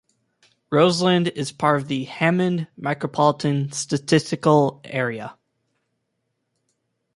Roseland 0.71 1.27
is 1.27 1.51
part 1.51 1.79
of 1.79 1.87
the 1.87 2.05
Hammond 2.05 2.65
Micropolitan 2.75 3.71
Statistical 3.71 4.81
Area. 4.83 5.37